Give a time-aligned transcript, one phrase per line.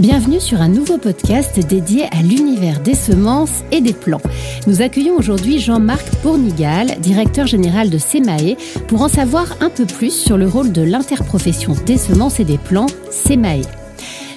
[0.00, 4.20] Bienvenue sur un nouveau podcast dédié à l'univers des semences et des plants.
[4.66, 8.56] Nous accueillons aujourd'hui Jean-Marc Bournigal, directeur général de SEMAE,
[8.88, 12.58] pour en savoir un peu plus sur le rôle de l'interprofession des semences et des
[12.58, 13.62] plants, SEMAE.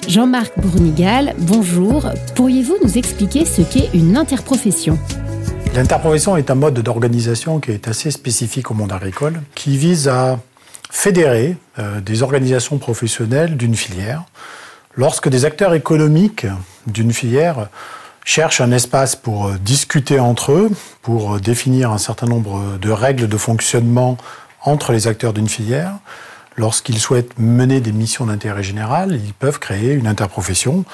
[0.06, 2.08] Jean-Marc Bournigal, bonjour.
[2.36, 4.96] Pourriez-vous nous expliquer ce qu'est une interprofession?
[5.74, 10.38] L'interprofession est un mode d'organisation qui est assez spécifique au monde agricole, qui vise à
[10.88, 14.24] fédérer euh, des organisations professionnelles d'une filière
[14.98, 16.44] Lorsque des acteurs économiques
[16.88, 17.68] d'une filière
[18.24, 20.70] cherchent un espace pour euh, discuter entre eux,
[21.02, 24.18] pour euh, définir un certain nombre de règles de fonctionnement
[24.64, 25.92] entre les acteurs d'une filière,
[26.56, 30.84] lorsqu'ils souhaitent mener des missions d'intérêt général, ils peuvent créer une interprofession.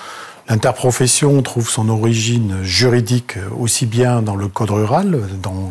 [0.51, 5.19] L'interprofession trouve son origine juridique aussi bien dans le code rural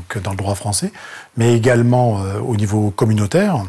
[0.09, 0.92] que dans le droit français,
[1.38, 3.64] mais également euh, au niveau communautaire.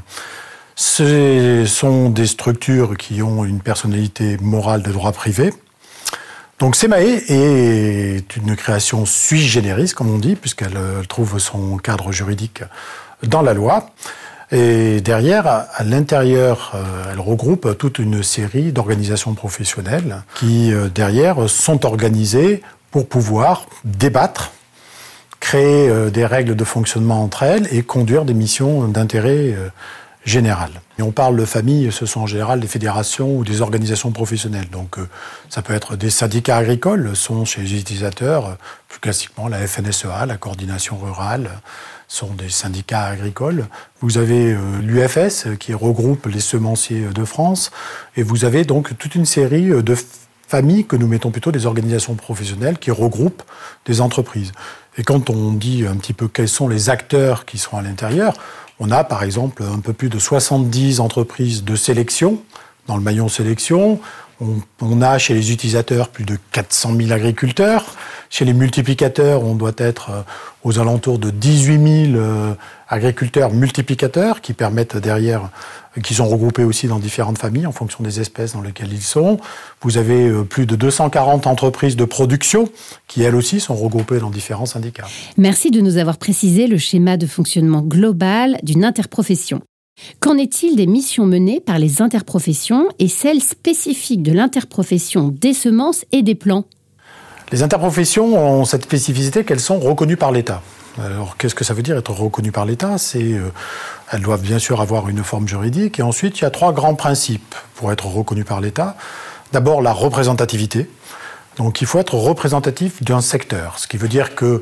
[0.76, 5.52] Ce sont des structures qui ont une personnalité morale de droit privé.
[6.58, 12.62] Donc SEMAE est une création sui generis, comme on dit, puisqu'elle trouve son cadre juridique
[13.22, 13.90] dans la loi.
[14.52, 21.48] Et derrière, à l'intérieur, euh, elle regroupe toute une série d'organisations professionnelles qui, euh, derrière,
[21.48, 24.52] sont organisées pour pouvoir débattre,
[25.40, 29.56] créer euh, des règles de fonctionnement entre elles et conduire des missions d'intérêt
[30.24, 30.80] générale.
[30.98, 34.70] Et on parle de famille, ce sont en général des fédérations ou des organisations professionnelles.
[34.70, 35.08] Donc euh,
[35.48, 38.54] ça peut être des syndicats agricoles, sont chez les utilisateurs, euh,
[38.88, 41.50] plus classiquement la FNSEA, la coordination rurale,
[42.08, 43.66] sont des syndicats agricoles.
[44.00, 47.70] Vous avez euh, l'UFS qui regroupe les semenciers de France.
[48.16, 49.96] Et vous avez donc toute une série de
[50.46, 53.42] familles que nous mettons plutôt des organisations professionnelles qui regroupent
[53.86, 54.52] des entreprises.
[54.96, 58.34] Et quand on dit un petit peu quels sont les acteurs qui sont à l'intérieur,
[58.80, 62.42] on a par exemple un peu plus de 70 entreprises de sélection
[62.86, 64.00] dans le maillon sélection.
[64.40, 67.93] On, a chez les utilisateurs plus de 400 000 agriculteurs.
[68.34, 70.22] Chez les multiplicateurs, on doit être euh,
[70.64, 72.52] aux alentours de 18 000 euh,
[72.88, 75.50] agriculteurs multiplicateurs qui permettent derrière,
[76.02, 79.38] qui sont regroupés aussi dans différentes familles en fonction des espèces dans lesquelles ils sont.
[79.82, 82.68] Vous avez euh, plus de 240 entreprises de production
[83.06, 85.06] qui elles aussi sont regroupées dans différents syndicats.
[85.36, 89.60] Merci de nous avoir précisé le schéma de fonctionnement global d'une interprofession.
[90.18, 96.04] Qu'en est-il des missions menées par les interprofessions et celles spécifiques de l'interprofession des semences
[96.10, 96.64] et des plants?
[97.54, 100.60] Les interprofessions ont cette spécificité qu'elles sont reconnues par l'État.
[101.00, 102.98] Alors, qu'est-ce que ça veut dire être reconnu par l'État?
[102.98, 103.52] C'est, euh,
[104.10, 106.00] elles doivent bien sûr avoir une forme juridique.
[106.00, 108.96] Et ensuite, il y a trois grands principes pour être reconnu par l'État.
[109.52, 110.90] D'abord, la représentativité.
[111.56, 114.60] Donc, il faut être représentatif d'un secteur, ce qui veut dire que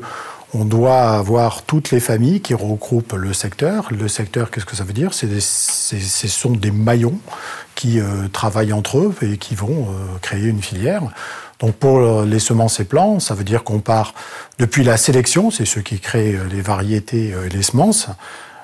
[0.55, 3.87] on doit avoir toutes les familles qui regroupent le secteur.
[3.89, 5.11] Le secteur, qu'est-ce que ça veut dire?
[5.11, 7.17] Ce sont des maillons
[7.73, 11.01] qui euh, travaillent entre eux et qui vont euh, créer une filière.
[11.63, 14.13] Donc pour les semences et plants, ça veut dire qu'on part
[14.59, 18.09] depuis la sélection, c'est ceux qui créent les variétés et les semences.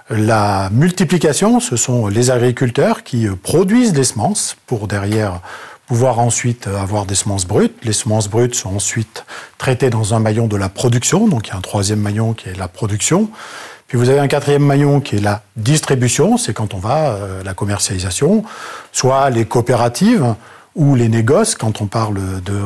[0.10, 5.40] La multiplication, ce sont les agriculteurs qui euh, produisent des semences pour derrière
[5.86, 7.78] pouvoir ensuite avoir des semences brutes.
[7.84, 9.24] Les semences brutes sont ensuite
[9.60, 12.50] traitées dans un maillon de la production, donc il y a un troisième maillon qui
[12.50, 13.30] est la production.
[13.88, 17.44] Puis vous avez un quatrième maillon qui est la distribution, c'est quand on va euh,
[17.44, 18.44] la commercialisation,
[18.92, 20.36] soit les coopératives
[20.76, 22.60] ou les négoces quand on parle de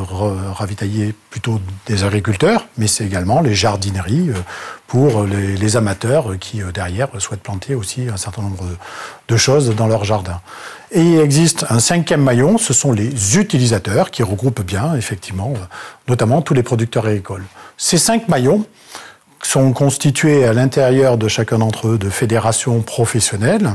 [0.54, 4.36] ravitailler plutôt des agriculteurs, mais c'est également les jardineries euh,
[4.88, 8.66] pour les, amateurs qui euh, derrière souhaitent planter aussi un certain nombre
[9.28, 10.42] de choses dans leur jardin.
[10.92, 15.54] Et il existe un cinquième maillon, ce sont les utilisateurs qui regroupent bien effectivement
[16.08, 17.46] notamment tous les producteurs agricoles.
[17.78, 18.66] Ces cinq maillons
[19.42, 23.72] sont constitués à l'intérieur de chacun d'entre eux de fédérations professionnelles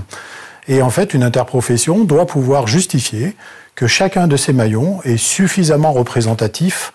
[0.69, 3.35] et en fait une interprofession doit pouvoir justifier
[3.75, 6.93] que chacun de ces maillons est suffisamment représentatif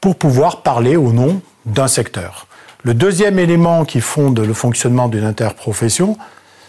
[0.00, 2.46] pour pouvoir parler au nom d'un secteur.
[2.82, 6.18] Le deuxième élément qui fonde le fonctionnement d'une interprofession,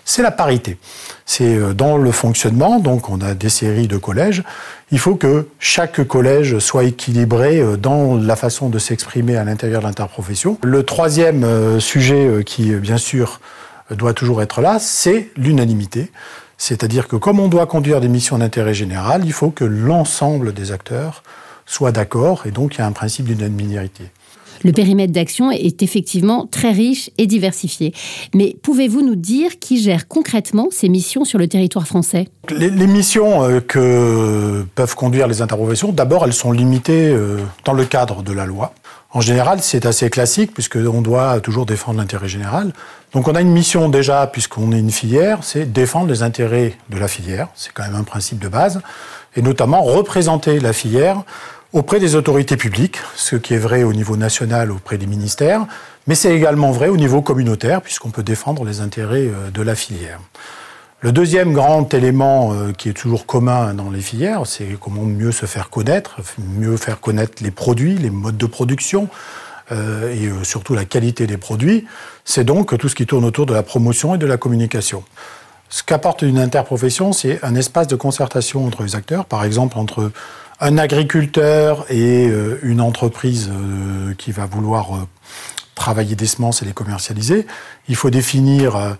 [0.06, 0.78] c'est la parité.
[1.26, 4.44] C'est euh, dans le fonctionnement, donc on a des séries de collèges,
[4.92, 9.82] il faut que chaque collège soit équilibré euh, dans la façon de s'exprimer à l'intérieur
[9.82, 10.60] de l'interprofession.
[10.64, 13.42] Le troisième euh, sujet qui, bien sûr,
[13.90, 16.12] doit toujours être là, c'est l'unanimité.
[16.58, 20.72] C'est-à-dire que comme on doit conduire des missions d'intérêt général, il faut que l'ensemble des
[20.72, 21.24] acteurs
[21.66, 24.12] soient d'accord et donc il y a un principe d'unanimité.
[24.64, 27.94] Le périmètre d'action est effectivement très riche et diversifié.
[28.34, 32.28] Mais pouvez-vous nous dire qui gère concrètement ces missions sur le territoire français?
[32.50, 37.86] Les, missions euh, que peuvent conduire les interprofessions, d'abord, elles sont limitées euh, dans le
[37.86, 38.74] cadre de la loi.
[39.12, 42.74] En général, c'est assez classique puisqu'on doit toujours défendre l'intérêt général.
[43.14, 46.98] Donc on a une mission déjà, puisqu'on est une filière, c'est défendre les intérêts de
[46.98, 47.48] la filière.
[47.56, 48.82] C'est quand même un principe de base.
[49.38, 51.24] et notamment représenter la filière
[51.76, 55.66] auprès des autorités publiques, ce qui est vrai au niveau national auprès des ministères,
[56.08, 59.76] mais c'est également vrai au niveau communautaire, puisqu'on peut défendre les intérêts euh, de la
[59.76, 60.22] filière.
[61.02, 65.34] Le deuxième grand élément euh, qui est toujours commun dans les filières, c'est comment mieux
[65.34, 66.16] se faire connaître,
[66.58, 69.10] mieux faire connaître les produits, les modes de production,
[69.74, 71.86] euh, et surtout la qualité des produits.
[72.24, 75.04] C'est donc tout ce qui tourne autour de la promotion et de la communication.
[75.68, 80.12] Ce qu'apporte une interprofession, c'est un espace de concertation entre les acteurs, par exemple entre
[80.60, 85.00] un agriculteur et euh, une entreprise euh, qui va vouloir euh,
[85.76, 87.46] travailler des semences et les commercialiser.
[87.90, 88.96] Il faut définir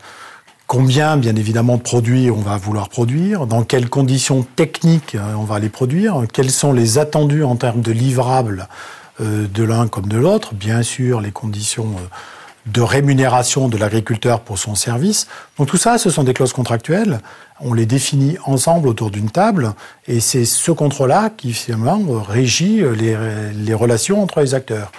[0.68, 5.60] combien, bien évidemment, de produits on va vouloir produire, dans quelles conditions techniques on va
[5.60, 8.68] les produire, quels sont les attendus en termes de livrables
[9.22, 11.96] de l'un comme de l'autre, bien sûr les conditions
[12.66, 15.28] de rémunération de l'agriculteur pour son service.
[15.58, 17.20] Donc tout ça, ce sont des clauses contractuelles.
[17.60, 19.74] On les définit ensemble autour d'une table
[20.08, 24.92] et c'est ce contrôle-là qui finalement régit les, relations entre les acteurs.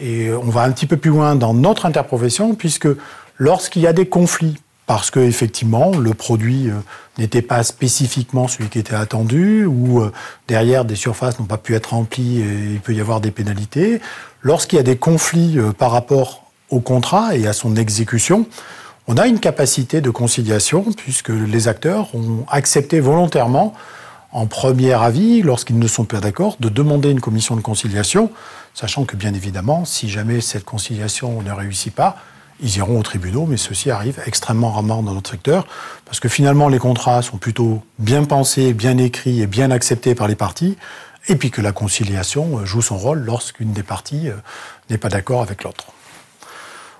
[0.00, 2.88] Et on va un petit peu plus loin dans notre interprofession puisque
[3.36, 6.74] lorsqu'il y a des conflits, parce que effectivement le produit euh,
[7.18, 10.12] n'était pas spécifiquement celui qui était attendu, ou euh,
[10.46, 14.00] derrière des surfaces n'ont pas pu être remplies et il peut y avoir des pénalités.
[14.42, 18.46] Lorsqu'il y a des conflits euh, par rapport au contrat et à son exécution,
[19.06, 23.74] on a une capacité de conciliation puisque les acteurs ont accepté volontairement,
[24.32, 28.30] en premier avis, lorsqu'ils ne sont pas d'accord, de demander une commission de conciliation,
[28.74, 32.16] sachant que bien évidemment, si jamais cette conciliation ne réussit pas,
[32.60, 35.66] ils iront au tribunal, mais ceci arrive extrêmement rarement dans notre secteur,
[36.04, 40.28] parce que finalement les contrats sont plutôt bien pensés, bien écrits et bien acceptés par
[40.28, 40.76] les parties,
[41.28, 44.34] et puis que la conciliation joue son rôle lorsqu'une des parties euh,
[44.90, 45.86] n'est pas d'accord avec l'autre.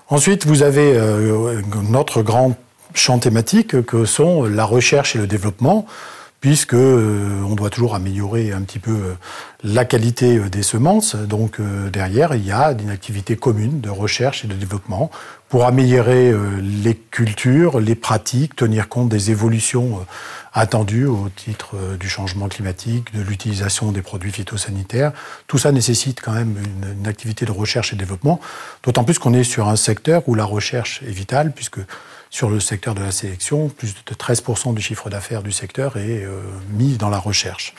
[0.09, 2.57] Ensuite, vous avez euh, notre grand
[2.95, 5.85] champ thématique que sont la recherche et le développement,
[6.41, 9.13] puisque euh, on doit toujours améliorer un petit peu euh,
[9.63, 11.15] la qualité des semences.
[11.15, 11.59] Donc
[11.91, 15.11] derrière, il y a une activité commune de recherche et de développement
[15.49, 20.05] pour améliorer les cultures, les pratiques, tenir compte des évolutions
[20.53, 25.11] attendues au titre euh, du changement climatique, de l'utilisation des produits phytosanitaires.
[25.47, 28.39] Tout ça nécessite quand même une, activité de recherche et développement,
[28.83, 31.79] d'autant plus qu'on est sur un secteur où la recherche est vitale, puisque
[32.29, 36.23] sur le secteur de la sélection, plus de 13% du chiffre d'affaires du secteur est
[36.23, 37.73] euh, mis dans la recherche.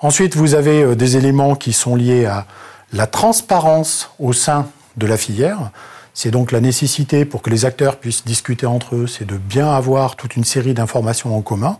[0.00, 2.46] Ensuite, vous avez euh, des éléments qui sont liés à
[2.92, 5.70] la transparence au sein de la filière.
[6.14, 9.70] C'est donc la nécessité pour que les acteurs puissent discuter entre eux, c'est de bien
[9.70, 11.78] avoir toute une série d'informations en commun.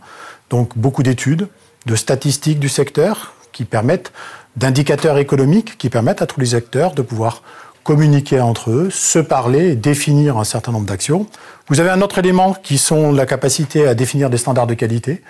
[0.49, 1.47] Donc beaucoup d'études,
[1.85, 4.11] de statistiques du secteur qui permettent,
[4.55, 7.41] d'indicateurs économiques qui permettent à tous les acteurs de pouvoir
[7.87, 11.25] communiquer entre eux, se parler définir un certain nombre d'actions.
[11.69, 15.21] Vous avez un autre élément qui sont la capacité à définir des standards de qualité.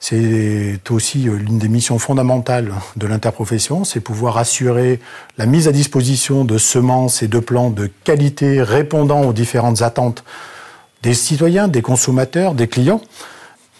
[0.00, 4.98] C'est aussi euh, l'une des missions fondamentales de l'interprofession, c'est pouvoir assurer
[5.38, 10.24] la mise à disposition de semences et de plants de qualité répondant aux différentes attentes
[11.04, 13.02] des citoyens, des consommateurs, des clients.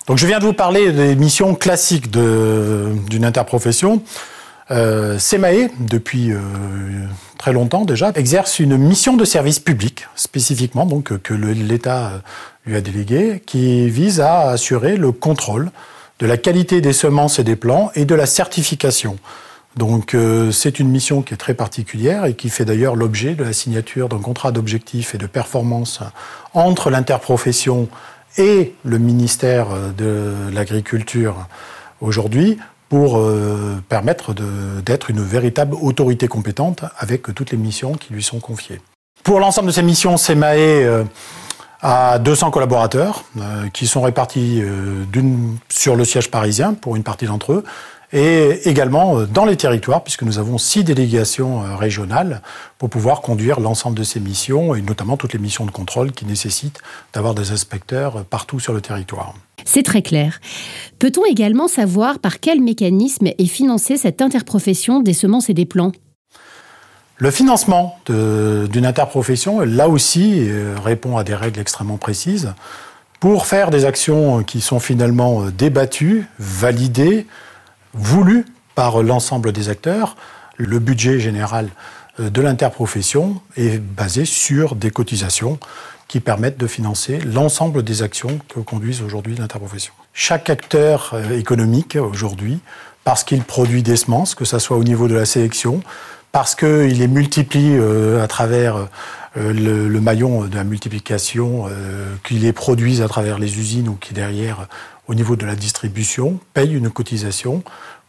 [0.06, 4.05] Donc je viens de vous parler des missions classiques d'une interprofession.
[4.71, 6.39] Euh, SEMAE, depuis euh,
[7.39, 12.23] très longtemps déjà, exerce une mission de service public spécifiquement, donc que l'État
[12.67, 15.71] lui a délégué, qui vise à assurer le contrôle
[16.21, 19.19] de la qualité des semences et des plants et de la certification.
[19.77, 23.43] Donc euh, c'est une mission qui est très particulière et qui fait d'ailleurs l'objet de
[23.43, 26.00] la signature d'un contrat d'objectifs et de performance
[26.55, 27.89] entre l'interprofession
[28.37, 31.49] et le ministère de l'Agriculture
[32.00, 32.59] aujourd'hui
[32.90, 34.35] pour euh, permettre
[34.85, 38.80] d'être une véritable autorité compétente avec toutes les missions qui lui sont confiées.
[39.23, 41.04] Pour l'ensemble de ces missions, SEMAE euh,
[41.80, 44.62] à 200 collaborateurs euh, qui sont répartis
[45.68, 47.64] sur le siège parisien pour une partie d'entre eux
[48.12, 52.43] et également euh, dans les territoires puisque nous avons six délégations régionales
[52.79, 56.25] pour pouvoir conduire l'ensemble de ces missions et notamment toutes les missions de contrôle qui
[56.26, 56.81] nécessitent
[57.12, 59.35] d'avoir des inspecteurs partout sur le territoire.
[59.64, 60.40] C'est très clair.
[60.99, 65.93] Peut-on également savoir par quel mécanisme est financée cette interprofession des semences et des plants?
[67.21, 72.55] Le financement d'une interprofession, là aussi, euh, répond à des règles extrêmement précises
[73.21, 77.26] pour faire des actions qui sont finalement euh, débattues, validées,
[77.94, 78.44] voulues
[78.75, 80.16] par l'ensemble des acteurs.
[80.56, 81.68] Le budget général
[82.18, 85.59] euh, de l'interprofession est basé sur des cotisations
[86.09, 89.92] qui permettent de financer l'ensemble des actions que conduisent aujourd'hui l'interprofession.
[90.12, 92.59] Chaque acteur économique aujourd'hui,
[93.04, 95.82] parce qu'il produit des semences, que ce soit au niveau de la sélection,
[96.33, 98.89] parce qu'il les multiplie euh, à travers
[99.37, 103.95] euh, le, maillon de la multiplication, euh, qu'il les produise à travers les usines ou
[103.95, 104.69] qui derrière,
[105.09, 107.63] au niveau de la distribution, paye une cotisation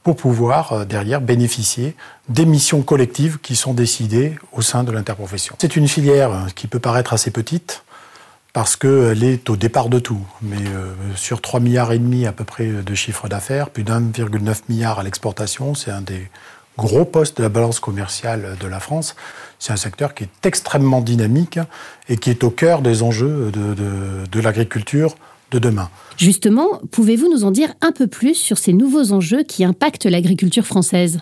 [0.04, 1.96] pour pouvoir derrière bénéficier
[2.28, 5.56] des missions collectives qui sont décidées au sein de l'interprofession.
[5.60, 7.84] C'est une filière qui peut paraître assez petite
[8.52, 10.26] parce qu'elle est au départ de tout.
[10.42, 10.58] Mais
[11.16, 15.04] sur 3 milliards et demi à peu près de chiffre d'affaires, plus d'1,9 milliard à
[15.04, 16.32] l'exportation, c'est un des
[16.82, 19.16] gros postes de la balance commerciale de la France.
[19.60, 21.60] C'est un secteur qui est extrêmement dynamique
[22.10, 23.76] et qui est au cœur des enjeux de,
[24.30, 25.16] de l'agriculture
[25.52, 25.90] de demain.
[26.18, 30.66] Justement, pouvez-vous nous en dire un peu plus sur ces nouveaux enjeux qui impactent l'agriculture
[30.66, 31.20] française?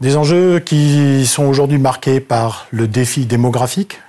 [0.00, 4.00] Des enjeux qui sont aujourd'hui marqués par le défi démographique.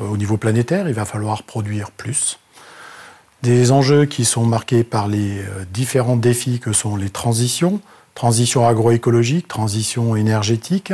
[0.00, 2.38] Euh, au niveau planétaire, il va falloir produire plus.
[3.42, 7.80] Des enjeux qui sont marqués par les euh, différents défis que sont les transitions,
[8.14, 10.92] transition agroécologique, transition énergétique,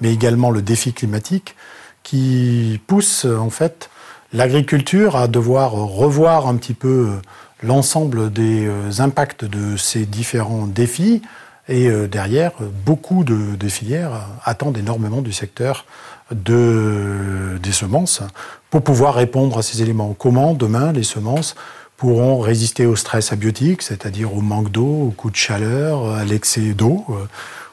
[0.00, 1.56] mais également le défi climatique,
[2.02, 3.90] qui pousse en fait
[4.32, 7.22] l'agriculture à devoir revoir un petit peu euh,
[7.62, 11.22] l'ensemble des euh, impacts de ces différents défis.
[11.68, 12.52] Et euh, derrière,
[12.84, 15.84] beaucoup de, filières attendent énormément du secteur
[16.30, 18.22] de, des semences
[18.70, 20.14] pour pouvoir répondre à ces éléments.
[20.18, 21.54] Comment demain les semences
[22.00, 26.72] pourront résister au stress abiotique, c'est-à-dire au manque d'eau, au coup de chaleur, à l'excès
[26.72, 27.04] d'eau.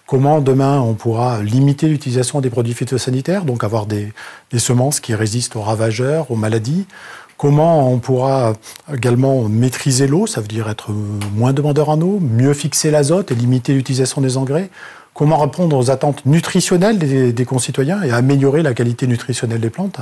[0.06, 4.12] Comment demain on pourra limiter l'utilisation des produits phytosanitaires, donc avoir des,
[4.58, 6.88] semences qui résistent aux ravageurs, aux maladies?
[7.38, 8.56] Comment on pourra
[8.94, 13.36] également maîtriser l'eau, ça veut dire être moins demandeur en eau, mieux fixer l'azote et
[13.36, 14.70] limiter l'utilisation des engrais?
[15.18, 19.98] Comment répondre aux attentes nutritionnelles des, concitoyens et améliorer la qualité nutritionnelle des plantes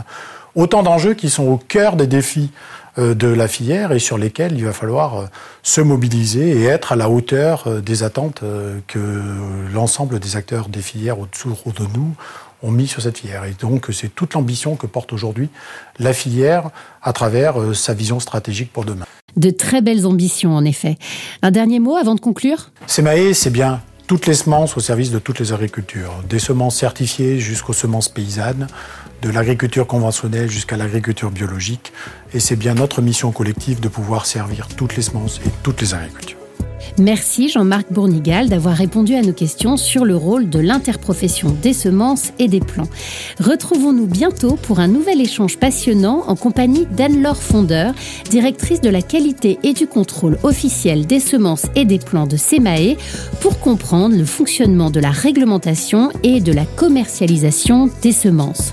[0.55, 2.51] Autant d'enjeux qui sont au cœur des défis
[2.97, 5.25] euh, de la filière et sur lesquels il va falloir euh,
[5.63, 8.43] se mobiliser et être à la hauteur euh, des attentes
[8.87, 8.99] que
[9.73, 12.13] l'ensemble des acteurs des filières au-dessous de nous
[12.61, 13.45] ont mis sur cette filière.
[13.45, 15.47] Et donc c'est toute l'ambition que porte aujourd'hui
[15.97, 19.05] la filière à travers sa vision stratégique pour demain.
[19.37, 20.97] De très belles ambitions en effet.
[21.41, 22.71] Un dernier mot avant de conclure?
[22.85, 27.39] Semae, c'est bien toutes les semences au service de toutes les agricultures, des semences certifiées
[27.39, 28.67] jusqu'aux semences paysannes,
[29.21, 31.91] de l'agriculture conventionnelle jusqu'à l'agriculture biologique.
[32.33, 35.93] Et c'est bien notre mission collective de pouvoir servir toutes les semences et toutes les
[35.93, 36.44] agricultures.
[36.97, 42.31] Merci Jean-Marc Bournigal d'avoir répondu à nos questions sur le rôle de l'interprofession des semences
[42.39, 42.89] et des plants.
[43.39, 47.93] Retrouvons-nous bientôt pour un nouvel échange passionnant en compagnie d'Anne-Laure Fondeur,
[48.29, 52.95] directrice de la qualité et du contrôle officiel des semences et des plants de SEMAE,
[53.41, 58.71] pour comprendre le fonctionnement de la réglementation et de la commercialisation des semences.